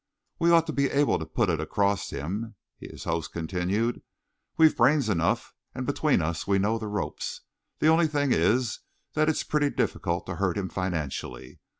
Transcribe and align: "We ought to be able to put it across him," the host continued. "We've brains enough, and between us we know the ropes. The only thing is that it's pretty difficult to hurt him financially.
"We 0.39 0.49
ought 0.49 0.65
to 0.65 0.73
be 0.73 0.89
able 0.89 1.19
to 1.19 1.27
put 1.27 1.51
it 1.51 1.59
across 1.59 2.09
him," 2.09 2.55
the 2.79 2.89
host 3.05 3.31
continued. 3.31 4.01
"We've 4.57 4.75
brains 4.75 5.09
enough, 5.09 5.53
and 5.75 5.85
between 5.85 6.23
us 6.23 6.47
we 6.47 6.57
know 6.57 6.79
the 6.79 6.87
ropes. 6.87 7.41
The 7.77 7.85
only 7.87 8.07
thing 8.07 8.31
is 8.31 8.79
that 9.13 9.29
it's 9.29 9.43
pretty 9.43 9.69
difficult 9.69 10.25
to 10.25 10.37
hurt 10.37 10.57
him 10.57 10.69
financially. 10.69 11.59